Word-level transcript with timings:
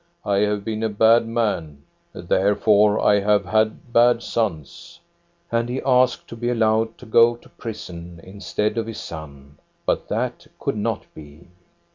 "I 0.25 0.37
have 0.37 0.65
been 0.65 0.81
a 0.81 0.89
bad 0.89 1.27
man, 1.27 1.83
therefore 2.11 2.99
I 2.99 3.19
have 3.19 3.45
had 3.45 3.93
bad 3.93 4.23
sons." 4.23 4.99
And 5.51 5.69
he 5.69 5.79
asked 5.85 6.27
to 6.29 6.35
be 6.35 6.49
allowed 6.49 6.97
to 6.97 7.05
go 7.05 7.35
to 7.35 7.49
prison 7.49 8.19
instead 8.23 8.79
of 8.79 8.87
his 8.87 8.99
son; 8.99 9.59
but 9.85 10.07
that 10.07 10.47
could 10.59 10.75
not 10.75 11.05
be. 11.13 11.49